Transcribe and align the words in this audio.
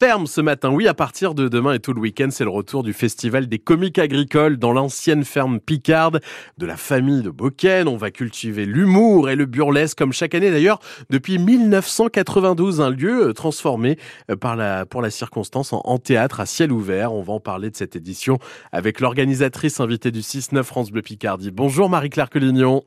ferme 0.00 0.28
ce 0.28 0.40
matin. 0.40 0.70
Oui, 0.70 0.86
à 0.86 0.94
partir 0.94 1.34
de 1.34 1.48
demain 1.48 1.72
et 1.72 1.80
tout 1.80 1.92
le 1.92 2.00
week-end, 2.00 2.28
c'est 2.30 2.44
le 2.44 2.50
retour 2.50 2.84
du 2.84 2.92
festival 2.92 3.48
des 3.48 3.58
comiques 3.58 3.98
agricoles 3.98 4.56
dans 4.56 4.72
l'ancienne 4.72 5.24
ferme 5.24 5.58
Picarde 5.58 6.20
de 6.56 6.66
la 6.66 6.76
famille 6.76 7.22
de 7.22 7.30
Boken. 7.30 7.88
On 7.88 7.96
va 7.96 8.12
cultiver 8.12 8.64
l'humour 8.64 9.28
et 9.28 9.34
le 9.34 9.46
burlesque 9.46 9.98
comme 9.98 10.12
chaque 10.12 10.36
année 10.36 10.52
d'ailleurs 10.52 10.78
depuis 11.10 11.38
1992, 11.38 12.80
un 12.80 12.90
lieu 12.90 13.32
transformé 13.34 13.98
euh, 14.30 14.36
par 14.36 14.54
la, 14.54 14.86
pour 14.86 15.02
la 15.02 15.10
circonstance 15.10 15.72
en, 15.72 15.98
théâtre 15.98 16.38
à 16.38 16.46
ciel 16.46 16.70
ouvert. 16.70 17.12
On 17.12 17.22
va 17.22 17.32
en 17.32 17.40
parler 17.40 17.70
de 17.70 17.76
cette 17.76 17.96
édition 17.96 18.38
avec 18.70 19.00
l'organisatrice 19.00 19.80
invitée 19.80 20.12
du 20.12 20.20
6-9 20.20 20.62
France 20.62 20.92
Bleu 20.92 21.02
Picardie. 21.02 21.50
Bonjour 21.50 21.90
Marie-Claire 21.90 22.30
Collignon. 22.30 22.84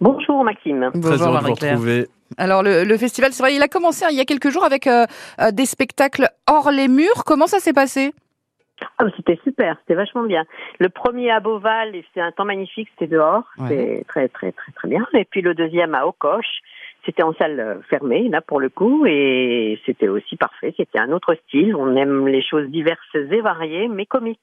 Bonjour 0.00 0.44
Maxime. 0.44 0.90
Très 0.90 1.00
Bonjour 1.00 1.26
heureux 1.28 1.38
de 1.38 1.44
vous 1.44 1.52
retrouver. 1.52 2.06
Alors 2.38 2.62
le, 2.62 2.96
festival, 2.96 3.32
c'est 3.32 3.42
vrai, 3.42 3.54
il 3.54 3.62
a 3.62 3.68
commencé 3.68 4.04
il 4.10 4.16
y 4.16 4.20
a 4.20 4.24
quelques 4.24 4.50
jours 4.50 4.64
avec 4.64 4.86
euh, 4.86 5.04
euh, 5.40 5.50
des 5.50 5.66
spectacles 5.66 6.28
hors 6.48 6.70
les 6.70 6.88
murs. 6.88 7.24
Comment 7.26 7.46
ça 7.46 7.58
s'est 7.58 7.72
passé? 7.72 8.12
Ah, 8.98 9.04
c'était 9.16 9.38
super, 9.44 9.76
c'était 9.80 9.94
vachement 9.94 10.24
bien. 10.24 10.44
Le 10.80 10.88
premier 10.88 11.30
à 11.30 11.40
Beauval, 11.40 11.92
c'était 12.08 12.20
un 12.20 12.32
temps 12.32 12.44
magnifique, 12.44 12.88
c'était 12.92 13.12
dehors, 13.12 13.44
c'était 13.58 14.04
très 14.08 14.28
très 14.28 14.50
très 14.52 14.72
très 14.72 14.88
bien. 14.88 15.06
Et 15.14 15.24
puis 15.24 15.40
le 15.40 15.54
deuxième 15.54 15.94
à 15.94 16.06
Ocoche, 16.06 16.62
c'était 17.04 17.22
en 17.22 17.32
salle 17.34 17.60
euh, 17.60 17.80
fermée 17.88 18.28
là 18.28 18.40
pour 18.40 18.60
le 18.60 18.70
coup, 18.70 19.06
et 19.06 19.80
c'était 19.86 20.08
aussi 20.08 20.36
parfait. 20.36 20.74
C'était 20.76 20.98
un 20.98 21.12
autre 21.12 21.36
style. 21.46 21.76
On 21.76 21.94
aime 21.96 22.26
les 22.26 22.42
choses 22.42 22.68
diverses 22.70 23.14
et 23.14 23.40
variées, 23.40 23.88
mais 23.88 24.06
comiques. 24.06 24.40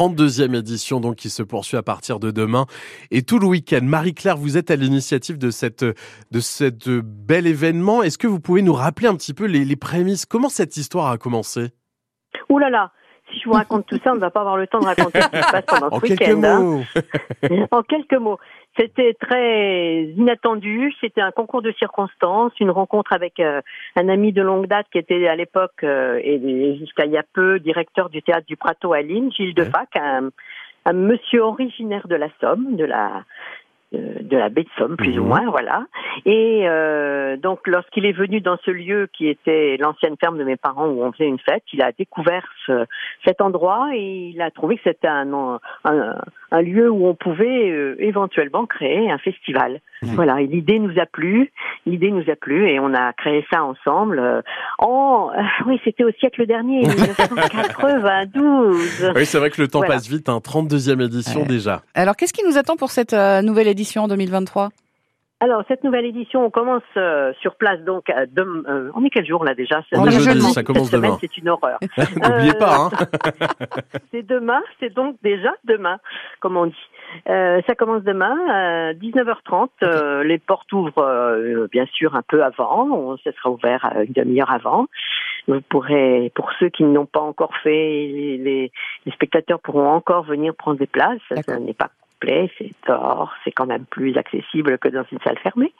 32e 0.00 0.56
édition 0.56 0.98
donc 0.98 1.16
qui 1.16 1.28
se 1.28 1.42
poursuit 1.42 1.76
à 1.76 1.82
partir 1.82 2.20
de 2.20 2.30
demain 2.30 2.64
et 3.10 3.20
tout 3.20 3.38
le 3.38 3.46
week-end. 3.46 3.80
Marie-Claire, 3.82 4.38
vous 4.38 4.56
êtes 4.56 4.70
à 4.70 4.76
l'initiative 4.76 5.36
de 5.36 5.50
cette 5.50 5.84
de 5.84 6.40
cette 6.40 6.88
bel 6.88 7.46
événement. 7.46 8.02
Est-ce 8.02 8.16
que 8.16 8.26
vous 8.26 8.40
pouvez 8.40 8.62
nous 8.62 8.72
rappeler 8.72 9.08
un 9.08 9.14
petit 9.14 9.34
peu 9.34 9.44
les, 9.44 9.62
les 9.62 9.76
prémices? 9.76 10.24
Comment 10.24 10.48
cette 10.48 10.78
histoire 10.78 11.10
a 11.10 11.18
commencé? 11.18 11.72
Ouh 12.48 12.58
là 12.58 12.70
là, 12.70 12.92
si 13.32 13.40
je 13.40 13.48
vous 13.48 13.54
raconte 13.54 13.86
tout 13.86 13.98
ça, 14.02 14.12
on 14.12 14.16
ne 14.16 14.20
va 14.20 14.30
pas 14.30 14.40
avoir 14.40 14.56
le 14.56 14.66
temps 14.66 14.80
de 14.80 14.86
raconter 14.86 15.20
ce 15.20 15.28
qui 15.28 15.42
se 15.42 15.52
passe 15.52 15.64
pendant 15.66 15.90
ce 15.98 16.02
week-end. 16.02 16.42
Hein. 16.44 17.66
en 17.70 17.82
quelques 17.82 18.14
mots. 18.14 18.38
C'était 18.78 19.14
très 19.14 20.02
inattendu. 20.16 20.94
C'était 21.00 21.20
un 21.20 21.32
concours 21.32 21.62
de 21.62 21.72
circonstances, 21.72 22.52
une 22.60 22.70
rencontre 22.70 23.12
avec 23.12 23.40
euh, 23.40 23.60
un 23.96 24.08
ami 24.08 24.32
de 24.32 24.42
longue 24.42 24.66
date 24.66 24.86
qui 24.92 24.98
était 24.98 25.26
à 25.26 25.36
l'époque 25.36 25.82
euh, 25.82 26.20
et, 26.22 26.76
jusqu'à 26.78 27.04
il 27.04 27.12
y 27.12 27.18
a 27.18 27.24
peu 27.32 27.58
directeur 27.58 28.10
du 28.10 28.22
théâtre 28.22 28.46
du 28.46 28.56
Prato 28.56 28.92
à 28.92 29.02
Lille, 29.02 29.30
Gilles 29.32 29.54
Defac, 29.54 29.96
un, 29.96 30.30
un 30.86 30.92
monsieur 30.92 31.42
originaire 31.42 32.06
de 32.08 32.14
la 32.14 32.28
Somme, 32.40 32.76
de 32.76 32.84
la 32.84 33.24
de 33.92 34.36
la 34.36 34.48
baie 34.48 34.62
de 34.62 34.68
Somme, 34.78 34.96
plus 34.96 35.18
ou 35.18 35.22
mhm. 35.22 35.28
moins, 35.28 35.50
voilà. 35.50 35.84
Et 36.24 36.62
euh, 36.68 37.36
donc, 37.36 37.66
lorsqu'il 37.66 38.06
est 38.06 38.12
venu 38.12 38.40
dans 38.40 38.56
ce 38.64 38.70
lieu 38.70 39.08
qui 39.12 39.28
était 39.28 39.76
l'ancienne 39.78 40.16
ferme 40.20 40.38
de 40.38 40.44
mes 40.44 40.56
parents 40.56 40.86
où 40.86 41.02
on 41.02 41.12
faisait 41.12 41.26
une 41.26 41.38
fête, 41.38 41.64
il 41.72 41.82
a 41.82 41.92
découvert 41.92 42.46
ce, 42.66 42.86
cet 43.24 43.40
endroit 43.40 43.88
et 43.92 44.32
il 44.34 44.40
a 44.40 44.50
trouvé 44.50 44.76
que 44.76 44.82
c'était 44.84 45.08
un, 45.08 45.58
un, 45.84 46.14
un, 46.52 46.62
lieu 46.62 46.88
où 46.90 47.06
on 47.06 47.14
pouvait 47.14 47.70
euh, 47.70 47.96
éventuellement 47.98 48.66
créer 48.66 49.10
un 49.10 49.18
festival. 49.18 49.80
Voilà, 50.02 50.40
et 50.40 50.46
l'idée 50.46 50.78
nous 50.78 50.98
a 50.98 51.04
plu, 51.04 51.52
l'idée 51.90 52.10
nous 52.10 52.24
a 52.30 52.36
plu 52.36 52.68
et 52.68 52.80
on 52.80 52.94
a 52.94 53.12
créé 53.12 53.44
ça 53.52 53.62
ensemble. 53.62 54.18
Euh, 54.18 54.40
en, 54.78 55.30
euh, 55.36 55.42
oui, 55.66 55.80
c'était 55.84 56.04
au 56.04 56.10
siècle 56.12 56.46
dernier, 56.46 56.80
1992. 56.80 59.12
oui, 59.14 59.26
c'est 59.26 59.38
vrai 59.38 59.50
que 59.50 59.60
le 59.60 59.68
temps 59.68 59.82
passe 59.82 60.08
vite, 60.08 60.28
hein, 60.28 60.38
32e 60.38 61.04
édition 61.04 61.44
déjà. 61.44 61.82
Alors, 61.94 62.16
qu'est-ce 62.16 62.32
qui 62.32 62.44
nous 62.46 62.56
attend 62.56 62.76
pour 62.76 62.90
cette 62.90 63.12
nouvelle 63.12 63.68
édition 63.68 64.04
en 64.04 64.08
2023 64.08 64.70
alors 65.42 65.64
cette 65.68 65.84
nouvelle 65.84 66.04
édition, 66.04 66.44
on 66.44 66.50
commence 66.50 66.82
euh, 66.98 67.32
sur 67.40 67.54
place 67.54 67.80
donc 67.80 68.10
euh, 68.10 68.26
euh, 68.38 68.90
on 68.94 69.02
est 69.06 69.08
quel 69.08 69.26
jour 69.26 69.42
là 69.42 69.54
déjà? 69.54 69.82
On 69.92 70.04
est 70.04 70.10
jeudi, 70.10 70.42
ça 70.52 70.62
commence 70.62 70.90
demain. 70.90 71.16
C'est 71.18 71.34
une 71.38 71.48
horreur. 71.48 71.78
N'oubliez 71.98 72.52
pas. 72.52 72.76
Hein. 72.76 72.90
c'est 74.12 74.22
demain, 74.22 74.60
c'est 74.80 74.92
donc 74.92 75.16
déjà 75.22 75.54
demain, 75.64 75.96
comme 76.40 76.58
on 76.58 76.66
dit. 76.66 76.90
ça 77.26 77.74
commence 77.74 78.02
demain 78.02 78.36
à 78.50 78.92
19h30. 78.92 80.24
les 80.24 80.38
portes 80.38 80.70
ouvrent 80.74 81.00
bien 81.70 81.86
sûr 81.86 82.14
un 82.14 82.22
peu 82.22 82.42
avant. 82.42 82.88
On, 82.90 83.16
ça 83.18 83.32
sera 83.32 83.50
ouvert 83.50 83.92
une 84.06 84.12
demi-heure 84.12 84.50
avant. 84.50 84.86
Vous 85.48 85.60
pourrez, 85.62 86.30
pour 86.34 86.50
ceux 86.58 86.68
qui 86.68 86.84
n'ont 86.84 87.06
pas 87.06 87.20
encore 87.20 87.56
fait, 87.62 87.70
les, 87.70 88.70
les, 89.06 89.12
spectateurs 89.12 89.60
pourront 89.60 89.88
encore 89.88 90.24
venir 90.24 90.54
prendre 90.54 90.78
des 90.78 90.86
places. 90.86 91.20
Ça 91.46 91.58
n'est 91.58 91.74
pas 91.74 91.90
c'est 92.22 92.70
dehors, 92.86 93.32
c'est 93.44 93.52
quand 93.52 93.66
même 93.66 93.84
plus 93.86 94.16
accessible 94.16 94.78
que 94.78 94.88
dans 94.88 95.04
une 95.10 95.18
salle 95.20 95.38
fermée. 95.38 95.72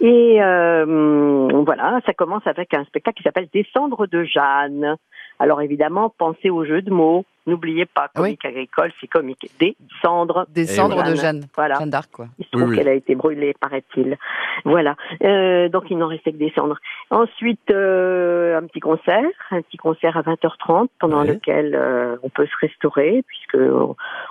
Et 0.00 0.42
euh, 0.42 1.48
voilà, 1.64 2.00
ça 2.06 2.12
commence 2.14 2.46
avec 2.46 2.74
un 2.74 2.84
spectacle 2.84 3.18
qui 3.18 3.22
s'appelle 3.22 3.48
Descendre 3.52 4.06
de 4.06 4.24
Jeanne. 4.24 4.96
Alors 5.38 5.60
évidemment, 5.60 6.12
pensez 6.16 6.50
au 6.50 6.64
jeu 6.64 6.82
de 6.82 6.90
mots. 6.90 7.24
N'oubliez 7.46 7.84
pas, 7.84 8.08
comique 8.14 8.42
agricole, 8.46 8.90
c'est 8.98 9.06
comique. 9.06 9.50
Des 9.60 9.76
cendres. 10.00 10.46
Des 10.48 10.64
cendres 10.64 11.02
de 11.02 11.14
Jeanne. 11.14 11.44
Voilà. 11.54 11.78
Jeanne 11.78 11.90
d'Arc, 11.90 12.10
quoi. 12.10 12.26
Il 12.38 12.46
se 12.46 12.50
trouve 12.50 12.74
qu'elle 12.74 12.88
a 12.88 12.94
été 12.94 13.14
brûlée, 13.14 13.52
paraît-il. 13.60 14.16
Voilà. 14.64 14.96
Euh, 15.22 15.68
donc 15.68 15.84
il 15.90 15.98
n'en 15.98 16.06
restait 16.06 16.32
que 16.32 16.38
des 16.38 16.52
cendres. 16.56 16.78
Ensuite, 17.10 17.70
euh, 17.70 18.56
un 18.58 18.66
petit 18.66 18.80
concert, 18.80 19.28
un 19.50 19.60
petit 19.60 19.76
concert 19.76 20.16
à 20.16 20.22
20h30 20.22 20.88
pendant 20.98 21.22
lequel 21.22 21.74
euh, 21.74 22.16
on 22.22 22.30
peut 22.30 22.46
se 22.46 22.66
restaurer 22.66 23.22
puisque 23.26 23.58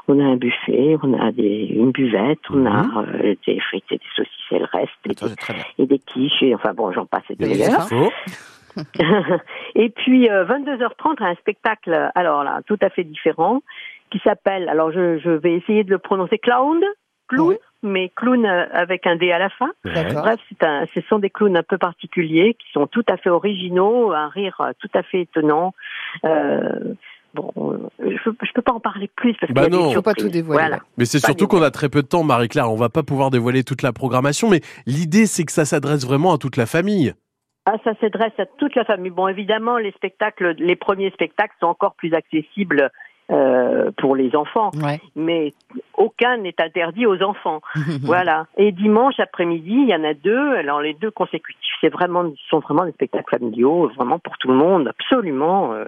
on 0.08 0.20
a 0.20 0.24
un 0.24 0.38
buffet, 0.38 0.97
on 1.03 1.14
a 1.14 1.31
des, 1.31 1.68
une 1.70 1.91
buvette, 1.91 2.40
on 2.50 2.66
a 2.66 2.84
mhm. 2.84 2.97
euh, 2.97 3.35
des 3.46 3.59
frites 3.59 3.91
et 3.91 3.97
des 3.97 4.03
saucisses 4.16 4.52
et 4.52 4.59
le 4.59 4.66
reste, 4.72 4.91
et, 5.06 5.14
des, 5.14 5.84
et 5.84 5.85
des 5.85 6.00
quiches, 6.00 6.41
et 6.41 6.56
enfin 6.56 6.74
bon, 6.74 6.91
j'en 6.91 7.06
passe 7.06 7.24
et 7.30 7.35
d'ailleurs. 7.35 7.88
et 9.75 9.89
puis 9.89 10.28
22h30 10.28 11.22
euh, 11.22 11.25
un 11.25 11.35
spectacle, 11.35 12.11
alors 12.16 12.44
là, 12.44 12.61
tout 12.66 12.78
à 12.81 12.89
fait 12.89 13.03
différent, 13.03 13.61
qui 14.11 14.19
s'appelle, 14.23 14.69
alors 14.69 14.91
je, 14.91 15.19
je, 15.19 15.29
vais 15.29 15.53
essayer 15.53 15.84
de 15.84 15.91
le 15.91 15.97
prononcer, 15.97 16.38
Clown, 16.38 16.79
clown, 17.28 17.57
mais 17.81 18.11
clown 18.16 18.45
euh, 18.45 18.66
avec 18.72 19.06
un 19.07 19.16
D 19.16 19.31
à 19.31 19.39
la 19.39 19.50
fin. 19.50 19.72
Bref, 19.84 20.39
c'est 20.50 20.66
un, 20.66 20.85
ce 20.94 21.01
sont 21.09 21.19
des 21.19 21.29
clowns 21.29 21.57
un 21.57 21.63
peu 21.63 21.78
particuliers 21.78 22.56
qui 22.59 22.72
sont 22.72 22.88
tout 22.88 23.03
à 23.09 23.17
fait 23.17 23.29
originaux, 23.29 24.11
un 24.11 24.29
rire 24.29 24.56
euh, 24.61 24.72
tout 24.79 24.90
à 24.94 25.03
fait 25.03 25.22
étonnant. 25.22 25.73
Euh, 26.25 26.94
bon, 27.34 27.51
je, 28.00 28.23
peux, 28.23 28.34
peux 28.53 28.61
pas 28.61 28.73
en 28.73 28.79
parler 28.79 29.09
plus 29.16 29.35
parce 29.40 29.51
bah 29.51 29.67
non. 29.67 29.91
faut 29.91 30.01
pas 30.01 30.13
tout 30.13 30.29
dévoiler. 30.29 30.78
Mais 30.97 31.05
c'est 31.05 31.19
surtout 31.19 31.47
qu'on 31.47 31.61
a 31.61 31.72
très 31.72 31.90
peu 31.90 32.01
de 32.01 32.07
temps, 32.07 32.23
Marie-Claire. 32.23 32.72
On 32.72 32.75
va 32.75 32.90
pas 32.90 33.03
pouvoir 33.03 33.31
dévoiler 33.31 33.63
toute 33.63 33.81
la 33.81 33.94
programmation, 33.94 34.50
mais 34.50 34.61
l'idée 34.85 35.25
c'est 35.25 35.44
que 35.44 35.51
ça 35.51 35.66
s'adresse 35.66 36.05
vraiment 36.05 36.34
à 36.34 36.38
toute 36.38 36.57
la 36.57 36.66
famille. 36.66 37.13
Ah, 37.66 37.78
ça 37.84 37.94
s'adresse 38.01 38.38
à 38.40 38.46
toute 38.46 38.75
la 38.75 38.84
famille. 38.84 39.12
Bon, 39.12 39.28
évidemment, 39.28 39.78
les 39.78 39.91
spectacles, 39.91 40.56
les 40.57 40.75
premiers 40.75 41.12
spectacles 41.12 41.56
sont 41.59 41.68
encore 41.68 41.96
plus 41.96 42.13
accessibles 42.13 42.91
euh, 43.31 43.91
pour 43.97 44.18
les 44.18 44.35
enfants, 44.35 44.72
mais 45.16 45.53
aucun 45.94 46.38
n'est 46.38 46.59
interdit 46.59 47.06
aux 47.06 47.22
enfants. 47.23 47.62
voilà. 48.02 48.47
Et 48.57 48.73
dimanche 48.73 49.18
après-midi, 49.18 49.72
il 49.72 49.88
y 49.88 49.96
en 49.96 50.03
a 50.03 50.13
deux. 50.13 50.56
Alors 50.57 50.81
les 50.81 50.94
deux 50.94 51.09
consécutifs, 51.09 51.75
c'est 51.79 51.88
vraiment, 51.88 52.25
sont 52.50 52.59
vraiment 52.59 52.84
des 52.84 52.91
spectacles 52.91 53.29
familiaux, 53.29 53.90
vraiment 53.96 54.19
pour 54.19 54.38
tout 54.40 54.50
le 54.50 54.56
monde, 54.56 54.90
absolument. 54.90 55.73
Euh, 55.73 55.85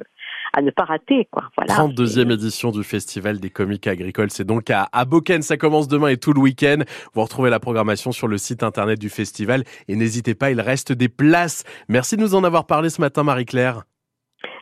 à 0.54 0.62
ne 0.62 0.72
pas 0.72 0.84
rater. 0.84 1.28
Quoi. 1.32 1.44
Voilà. 1.58 1.74
32e 1.76 2.32
édition 2.34 2.72
du 2.72 2.84
Festival 2.84 3.40
des 3.40 3.50
comiques 3.50 3.88
agricoles. 3.88 4.32
C'est 4.32 4.46
donc 4.46 4.70
à, 4.70 4.88
à 4.92 5.06
Boken, 5.06 5.42
ça 5.42 5.58
commence 5.58 5.88
demain 5.88 6.10
et 6.10 6.18
tout 6.18 6.34
le 6.34 6.40
week-end. 6.40 6.80
Vous 7.14 7.22
retrouvez 7.22 7.50
la 7.50 7.60
programmation 7.60 8.12
sur 8.12 8.28
le 8.28 8.38
site 8.38 8.64
internet 8.64 9.00
du 9.00 9.10
festival 9.10 9.64
et 9.88 9.96
n'hésitez 9.96 10.36
pas, 10.36 10.52
il 10.52 10.62
reste 10.62 10.92
des 10.92 11.10
places. 11.10 11.64
Merci 11.90 12.18
de 12.18 12.22
nous 12.22 12.36
en 12.36 12.44
avoir 12.44 12.66
parlé 12.66 12.90
ce 12.90 13.02
matin, 13.02 13.24
Marie-Claire. 13.24 13.84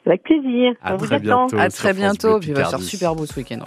Avec 0.05 0.23
plaisir. 0.23 0.73
À 0.81 0.97
très 0.97 1.19
bientôt. 1.19 1.57
À 1.57 1.69
très 1.69 1.93
bientôt. 1.93 2.39
Puis 2.39 2.49
il 2.49 2.55
va 2.55 2.65
faire 2.65 2.79
super 2.79 3.15
beau 3.15 3.25
ce 3.25 3.39
week-end. 3.39 3.59